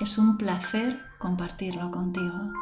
[0.00, 2.52] Es un placer compartirlo contigo.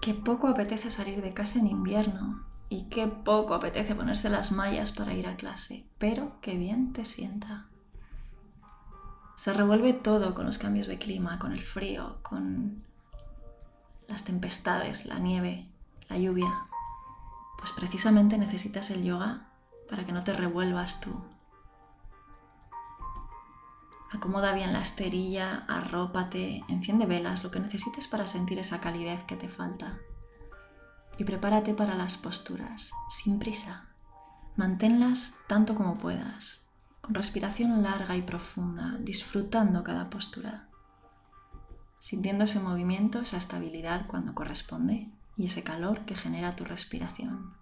[0.00, 4.92] Qué poco apetece salir de casa en invierno y qué poco apetece ponerse las mallas
[4.92, 7.66] para ir a clase, pero qué bien te sienta.
[9.36, 12.82] Se revuelve todo con los cambios de clima, con el frío, con
[14.08, 15.68] las tempestades, la nieve,
[16.08, 16.66] la lluvia.
[17.58, 19.48] Pues precisamente necesitas el yoga
[19.88, 21.14] para que no te revuelvas tú.
[24.12, 29.36] Acomoda bien la esterilla, arrópate, enciende velas, lo que necesites para sentir esa calidez que
[29.36, 29.98] te falta.
[31.18, 33.86] Y prepárate para las posturas, sin prisa.
[34.54, 36.65] Manténlas tanto como puedas,
[37.06, 40.66] con respiración larga y profunda, disfrutando cada postura,
[42.00, 47.54] sintiendo ese movimiento, esa estabilidad cuando corresponde y ese calor que genera tu respiración.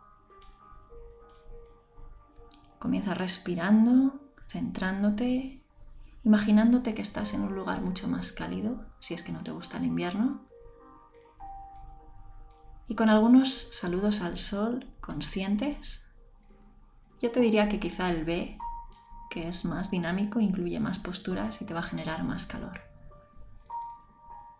[2.78, 5.60] Comienza respirando, centrándote
[6.24, 9.76] imaginándote que estás en un lugar mucho más cálido, si es que no te gusta
[9.76, 10.40] el invierno,
[12.88, 16.08] y con algunos saludos al sol conscientes.
[17.20, 18.56] Yo te diría que quizá el B,
[19.34, 22.82] que es más dinámico, incluye más posturas y te va a generar más calor.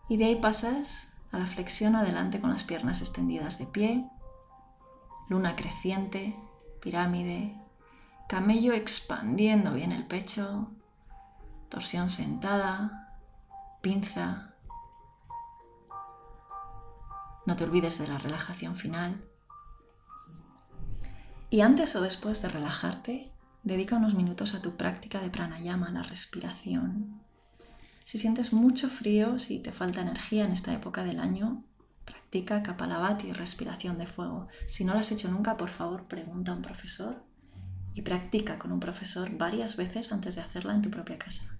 [0.09, 4.11] Y de ahí pasas a la flexión adelante con las piernas extendidas de pie,
[5.29, 6.37] luna creciente,
[6.83, 7.57] pirámide,
[8.29, 10.73] camello expandiendo bien el pecho,
[11.69, 13.17] torsión sentada,
[13.81, 14.57] pinza.
[17.47, 19.25] No te olvides de la relajación final.
[21.49, 23.34] Y antes o después de relajarte,
[23.65, 27.21] dedica unos minutos a tu práctica de pranayama, la respiración.
[28.05, 31.65] Si sientes mucho frío, si te falta energía en esta época del año,
[32.05, 34.49] practica Kapalabhati, respiración de fuego.
[34.67, 37.25] Si no lo has hecho nunca, por favor, pregunta a un profesor
[37.95, 41.59] y practica con un profesor varias veces antes de hacerla en tu propia casa.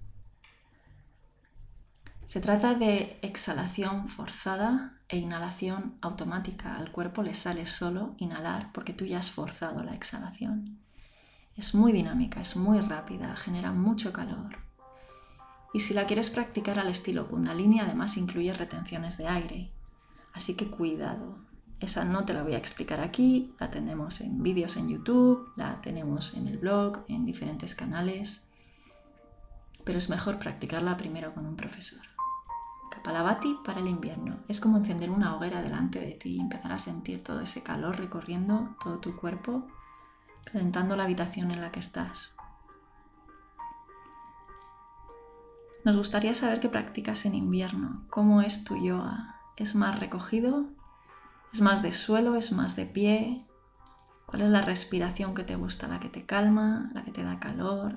[2.27, 6.77] Se trata de exhalación forzada e inhalación automática.
[6.77, 10.79] Al cuerpo le sale solo inhalar porque tú ya has forzado la exhalación.
[11.57, 14.59] Es muy dinámica, es muy rápida, genera mucho calor.
[15.73, 19.71] Y si la quieres practicar al estilo Kundalini, además incluye retenciones de aire.
[20.33, 21.37] Así que cuidado.
[21.79, 25.81] Esa no te la voy a explicar aquí, la tenemos en vídeos en YouTube, la
[25.81, 28.49] tenemos en el blog, en diferentes canales.
[29.85, 32.01] Pero es mejor practicarla primero con un profesor.
[32.91, 34.39] Kapalabhati para el invierno.
[34.49, 37.99] Es como encender una hoguera delante de ti y empezar a sentir todo ese calor
[37.99, 39.67] recorriendo todo tu cuerpo,
[40.45, 42.37] calentando la habitación en la que estás.
[45.85, 49.41] Nos gustaría saber qué practicas en invierno, cómo es tu yoga.
[49.57, 50.67] ¿Es más recogido?
[51.53, 52.37] ¿Es más de suelo?
[52.37, 53.47] ¿Es más de pie?
[54.27, 55.87] ¿Cuál es la respiración que te gusta?
[55.87, 56.89] ¿La que te calma?
[56.95, 57.97] ¿La que te da calor?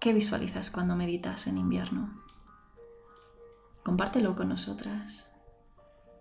[0.00, 2.10] ¿Qué visualizas cuando meditas en invierno?
[3.84, 5.31] Compártelo con nosotras.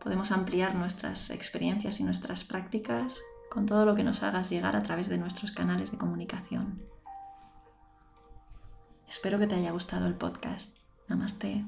[0.04, 4.84] Podemos ampliar nuestras experiencias y nuestras prácticas con todo lo que nos hagas llegar a
[4.84, 6.82] través de nuestros canales de comunicación.
[9.08, 10.78] Espero que te haya gustado el podcast.
[11.08, 11.66] Namaste.